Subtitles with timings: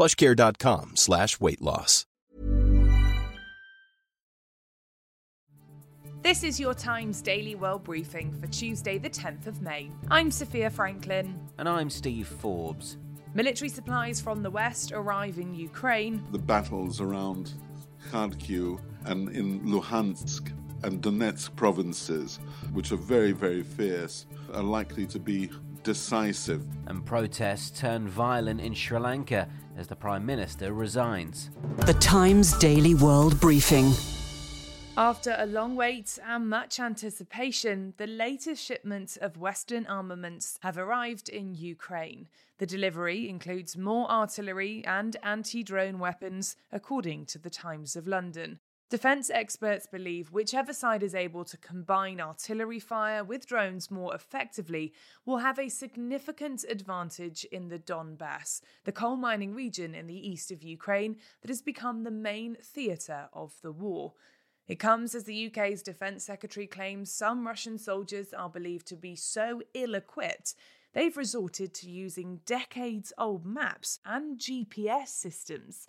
[0.00, 2.06] plushcare.com slash weight loss.
[6.22, 9.90] This is your Times Daily World Briefing for Tuesday, the 10th of May.
[10.10, 11.38] I'm Sophia Franklin.
[11.58, 12.96] And I'm Steve Forbes.
[13.34, 16.24] Military supplies from the West arrive in Ukraine.
[16.30, 17.52] The battles around
[18.10, 20.50] Kharkiv and in Luhansk
[20.82, 22.38] and Donetsk provinces,
[22.72, 25.50] which are very, very fierce, are likely to be
[25.82, 26.64] decisive.
[26.86, 31.50] And protests turn violent in Sri Lanka as the Prime Minister resigns.
[31.86, 33.92] The Times Daily World Briefing.
[34.96, 41.28] After a long wait and much anticipation, the latest shipments of Western armaments have arrived
[41.28, 42.28] in Ukraine.
[42.58, 48.58] The delivery includes more artillery and anti drone weapons, according to the Times of London.
[48.90, 54.92] Defence experts believe whichever side is able to combine artillery fire with drones more effectively
[55.24, 60.50] will have a significant advantage in the Donbass, the coal mining region in the east
[60.50, 64.14] of Ukraine that has become the main theatre of the war.
[64.66, 69.14] It comes as the UK's Defence Secretary claims some Russian soldiers are believed to be
[69.14, 70.56] so ill equipped
[70.94, 75.86] they've resorted to using decades old maps and GPS systems.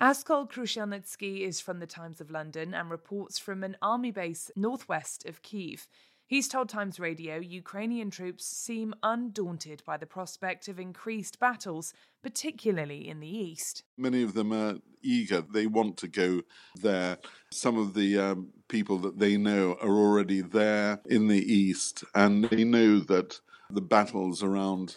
[0.00, 5.26] Askold Krushelnycky is from the Times of London and reports from an army base northwest
[5.26, 5.86] of Kiev.
[6.26, 13.06] He's told Times Radio Ukrainian troops seem undaunted by the prospect of increased battles, particularly
[13.06, 13.82] in the east.
[13.98, 15.42] Many of them are eager.
[15.42, 16.40] They want to go
[16.76, 17.18] there.
[17.52, 22.46] Some of the um, people that they know are already there in the east, and
[22.46, 24.96] they know that the battles around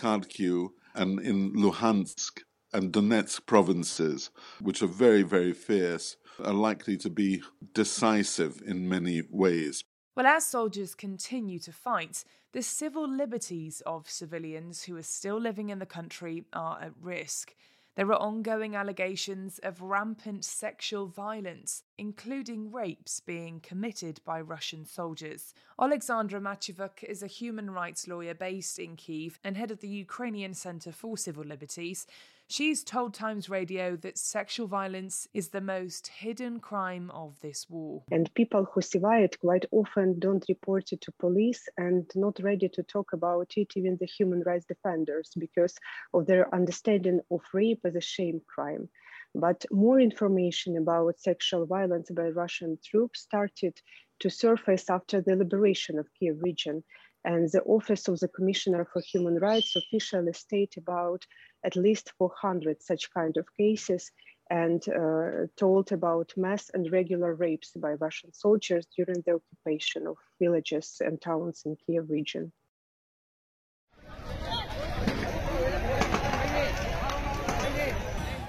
[0.00, 2.40] Kharkiv and in Luhansk
[2.72, 4.30] and Donetsk provinces,
[4.60, 7.42] which are very, very fierce, are likely to be
[7.74, 9.82] decisive in many ways.
[10.14, 15.68] Well, as soldiers continue to fight, the civil liberties of civilians who are still living
[15.70, 17.54] in the country are at risk.
[17.94, 25.52] There are ongoing allegations of rampant sexual violence, including rapes being committed by Russian soldiers.
[25.80, 30.54] Alexandra Matviichuk is a human rights lawyer based in Kiev and head of the Ukrainian
[30.54, 32.06] Center for Civil Liberties.
[32.50, 38.04] She's told Times Radio that sexual violence is the most hidden crime of this war.
[38.10, 42.70] And people who survive it quite often don't report it to police and not ready
[42.70, 45.74] to talk about it, even the human rights defenders, because
[46.14, 48.88] of their understanding of rape as a shame crime.
[49.34, 53.80] But more information about sexual violence by Russian troops started
[54.20, 56.82] to surface after the liberation of Kiev region.
[57.24, 61.26] And the Office of the Commissioner for Human Rights officially state about
[61.64, 64.10] at least 400 such kind of cases
[64.50, 70.16] and uh, told about mass and regular rapes by Russian soldiers during the occupation of
[70.40, 72.52] villages and towns in Kiev region.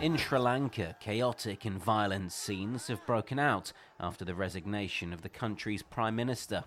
[0.02, 5.28] In Sri Lanka, chaotic and violent scenes have broken out after the resignation of the
[5.30, 6.64] country's prime minister.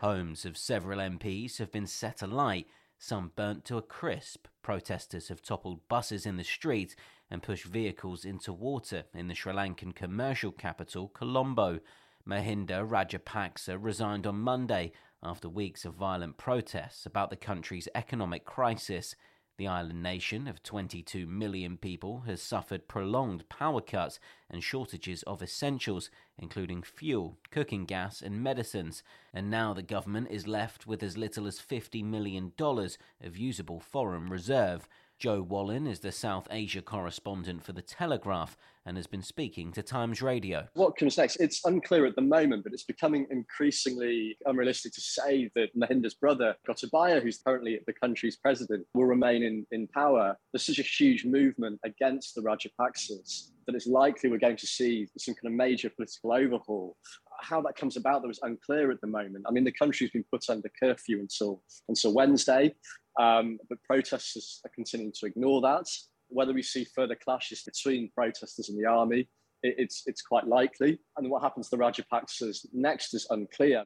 [0.00, 2.66] Homes of several MPs have been set alight,
[2.98, 4.48] some burnt to a crisp.
[4.62, 6.96] Protesters have toppled buses in the street
[7.30, 11.78] and pushed vehicles into water in the Sri Lankan commercial capital, Colombo.
[12.26, 14.92] Mahinda Rajapaksa resigned on Monday
[15.22, 19.14] after weeks of violent protests about the country's economic crisis.
[19.58, 25.42] The island nation of 22 million people has suffered prolonged power cuts and shortages of
[25.42, 29.02] essentials, including fuel, cooking gas, and medicines.
[29.34, 34.28] And now the government is left with as little as $50 million of usable foreign
[34.28, 34.88] reserve.
[35.18, 38.56] Joe Wallen is the South Asia correspondent for The Telegraph
[38.86, 40.68] and has been speaking to Times Radio.
[40.74, 41.38] What comes next?
[41.40, 46.54] It's unclear at the moment, but it's becoming increasingly unrealistic to say that Mahinda's brother,
[46.68, 50.36] Gotabaya, who's currently the country's president, will remain in, in power.
[50.52, 55.08] There's such a huge movement against the Rajapaksas that it's likely we're going to see
[55.18, 56.96] some kind of major political overhaul.
[57.40, 59.44] How that comes about, that was unclear at the moment.
[59.48, 62.74] I mean, the country's been put under curfew until until Wednesday.
[63.18, 65.86] Um, but protesters are continuing to ignore that.
[66.28, 69.28] Whether we see further clashes between protesters and the army,
[69.62, 71.00] it, it's, it's quite likely.
[71.16, 73.84] And what happens to the Rajapaksas next is unclear.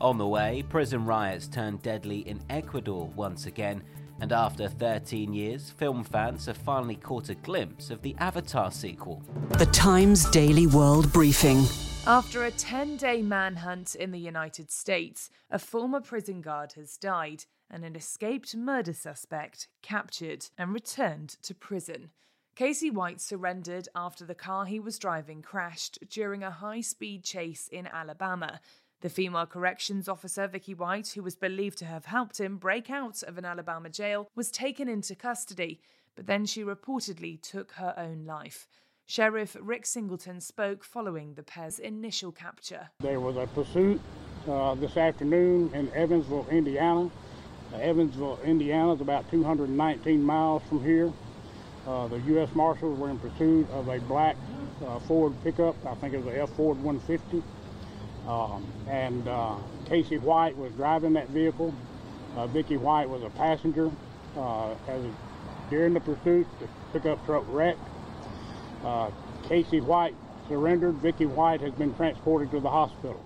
[0.00, 3.82] On the way, prison riots turned deadly in Ecuador once again.
[4.20, 9.22] And after 13 years, film fans have finally caught a glimpse of the Avatar sequel.
[9.58, 11.64] The Times Daily World Briefing.
[12.08, 17.46] After a 10 day manhunt in the United States, a former prison guard has died
[17.68, 22.10] and an escaped murder suspect captured and returned to prison.
[22.54, 27.66] Casey White surrendered after the car he was driving crashed during a high speed chase
[27.66, 28.60] in Alabama.
[29.00, 33.24] The female corrections officer, Vicky White, who was believed to have helped him break out
[33.24, 35.80] of an Alabama jail, was taken into custody,
[36.14, 38.68] but then she reportedly took her own life.
[39.08, 42.90] Sheriff Rick Singleton spoke following the pair's initial capture.
[42.98, 44.00] There was a pursuit
[44.48, 47.08] uh, this afternoon in Evansville, Indiana.
[47.72, 51.12] Uh, Evansville, Indiana is about 219 miles from here.
[51.86, 52.48] Uh, the U.S.
[52.56, 54.36] Marshals were in pursuit of a black
[54.84, 55.76] uh, Ford pickup.
[55.86, 57.46] I think it was a F Ford 150.
[58.26, 59.54] Um, and uh,
[59.88, 61.72] Casey White was driving that vehicle.
[62.36, 63.88] Uh, Vicky White was a passenger.
[64.88, 65.02] As
[65.70, 67.78] during the pursuit, the pickup truck wrecked.
[68.86, 69.10] Uh,
[69.48, 70.14] Casey White
[70.46, 70.94] surrendered.
[70.98, 73.20] Vicky White has been transported to the hospital.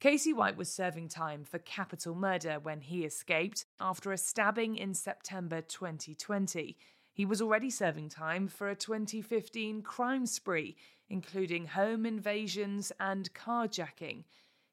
[0.00, 4.92] Casey White was serving time for capital murder when he escaped after a stabbing in
[4.92, 6.76] September 2020.
[7.10, 10.76] He was already serving time for a 2015 crime spree,
[11.08, 14.24] including home invasions and carjacking.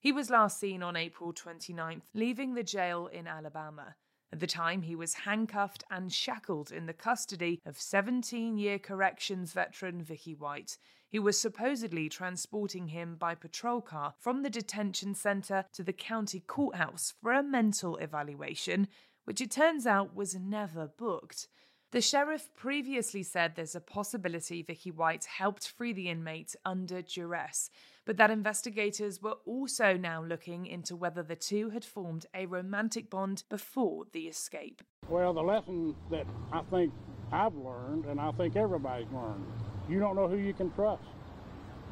[0.01, 3.95] He was last seen on April 29th, leaving the jail in Alabama.
[4.35, 9.53] At the time, he was handcuffed and shackled in the custody of 17 year corrections
[9.53, 10.77] veteran Vicky White
[11.13, 16.41] who was supposedly transporting him by patrol car from the detention centre to the county
[16.41, 18.89] courthouse for a mental evaluation,
[19.23, 21.47] which it turns out was never booked.
[21.91, 27.69] The sheriff previously said there's a possibility Vicky White helped free the inmate under duress,
[28.05, 33.09] but that investigators were also now looking into whether the two had formed a romantic
[33.09, 34.81] bond before the escape.
[35.09, 36.93] Well, the lesson that I think
[37.31, 39.45] I've learned, and I think everybody's learned,
[39.89, 41.03] you don't know who you can trust.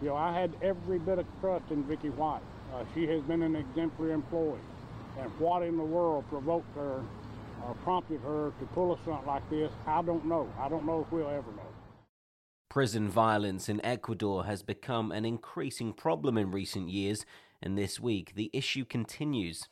[0.01, 2.42] You know, I had every bit of trust in Vicky White.
[2.74, 4.59] Uh, she has been an exemplary employee.
[5.19, 7.04] And what in the world provoked her
[7.66, 10.50] or prompted her to pull a stunt like this, I don't know.
[10.59, 11.62] I don't know if we'll ever know.
[12.74, 17.24] Prison violence in Ecuador has become an increasing problem in recent years,
[17.62, 19.68] and this week the issue continues.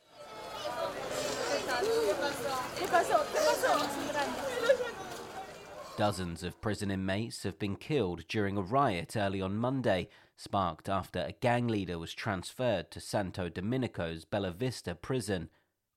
[5.96, 11.22] Dozens of prison inmates have been killed during a riot early on Monday, sparked after
[11.22, 15.48] a gang leader was transferred to Santo Domingo's Bella Vista prison.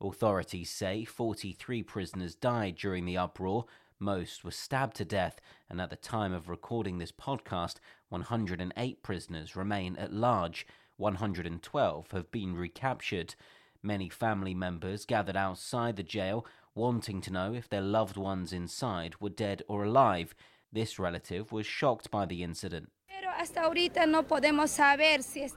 [0.01, 3.65] Authorities say 43 prisoners died during the uproar.
[3.99, 5.39] Most were stabbed to death,
[5.69, 7.75] and at the time of recording this podcast,
[8.09, 10.67] 108 prisoners remain at large.
[10.97, 13.35] 112 have been recaptured.
[13.81, 19.15] Many family members gathered outside the jail wanting to know if their loved ones inside
[19.21, 20.35] were dead or alive.
[20.73, 22.89] This relative was shocked by the incident.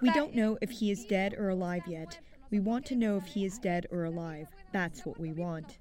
[0.00, 2.20] We don't know if he is dead or alive yet.
[2.50, 4.46] We want to know if he is dead or alive.
[4.72, 5.78] That's what we want.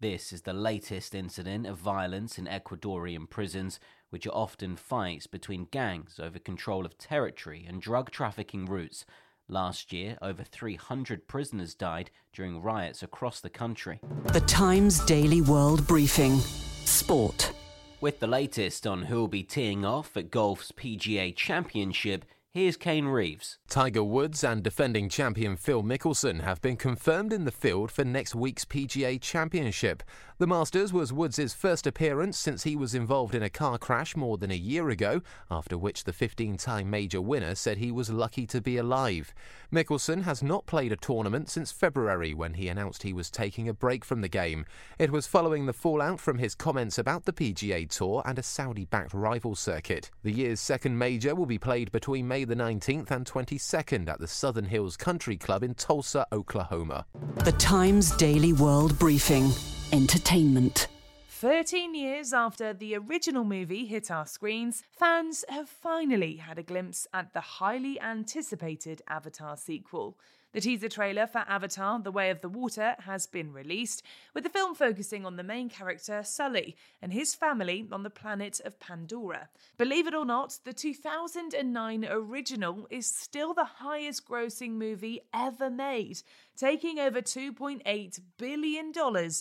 [0.00, 3.78] This is the latest incident of violence in Ecuadorian prisons,
[4.08, 9.04] which are often fights between gangs over control of territory and drug trafficking routes.
[9.46, 14.00] Last year, over 300 prisoners died during riots across the country.
[14.32, 17.52] The Times Daily World Briefing Sport.
[18.00, 23.60] With the latest on who'll be teeing off at golf's PGA Championship, Here's Kane Reeves.
[23.68, 28.34] Tiger Woods and defending champion Phil Mickelson have been confirmed in the field for next
[28.34, 30.02] week's PGA Championship.
[30.40, 34.38] The Masters was Woods' first appearance since he was involved in a car crash more
[34.38, 35.20] than a year ago,
[35.50, 39.34] after which the 15 time major winner said he was lucky to be alive.
[39.70, 43.74] Mickelson has not played a tournament since February when he announced he was taking a
[43.74, 44.64] break from the game.
[44.98, 48.86] It was following the fallout from his comments about the PGA Tour and a Saudi
[48.86, 50.10] backed rival circuit.
[50.22, 54.26] The year's second major will be played between May the 19th and 22nd at the
[54.26, 57.04] Southern Hills Country Club in Tulsa, Oklahoma.
[57.44, 59.52] The Times Daily World Briefing.
[59.92, 60.86] Entertainment.
[61.30, 67.08] 13 years after the original movie hit our screens, fans have finally had a glimpse
[67.12, 70.16] at the highly anticipated Avatar sequel.
[70.52, 74.02] The teaser trailer for Avatar The Way of the Water has been released,
[74.34, 78.60] with the film focusing on the main character, Sully, and his family on the planet
[78.64, 79.48] of Pandora.
[79.78, 86.22] Believe it or not, the 2009 original is still the highest grossing movie ever made,
[86.56, 88.92] taking over $2.8 billion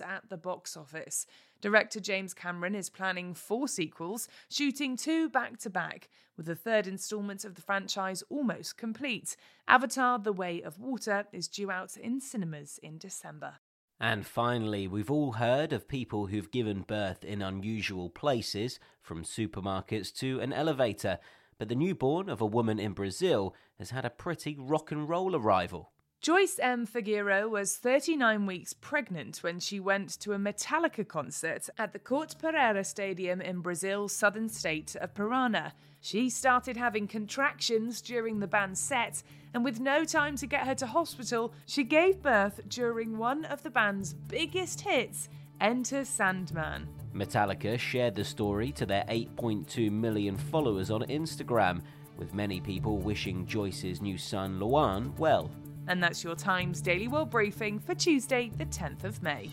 [0.06, 1.26] at the box office.
[1.62, 6.88] Director James Cameron is planning four sequels, shooting two back to back, with the third
[6.88, 9.36] instalment of the franchise almost complete.
[9.68, 13.56] Avatar The Way of Water is due out in cinemas in December.
[14.00, 20.14] And finally, we've all heard of people who've given birth in unusual places, from supermarkets
[20.20, 21.20] to an elevator.
[21.58, 25.36] But the newborn of a woman in Brazil has had a pretty rock and roll
[25.36, 25.92] arrival.
[26.22, 26.86] Joyce M.
[26.86, 32.38] Figueiro was 39 weeks pregnant when she went to a Metallica concert at the Couto
[32.38, 35.72] Pereira Stadium in Brazil's southern state of Parana.
[36.02, 39.24] She started having contractions during the band's set,
[39.54, 43.64] and with no time to get her to hospital, she gave birth during one of
[43.64, 45.30] the band's biggest hits,
[45.62, 46.90] Enter Sandman.
[47.14, 51.82] Metallica shared the story to their 8.2 million followers on Instagram,
[52.18, 55.50] with many people wishing Joyce's new son, Luan, well.
[55.90, 59.50] And that's your Times Daily World Briefing for Tuesday, the 10th of May.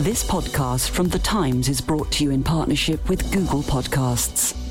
[0.00, 4.63] This podcast from The Times is brought to you in partnership with Google Podcasts.